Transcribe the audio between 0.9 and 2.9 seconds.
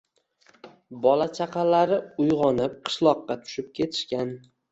Bola-chaqalari ulgʼayib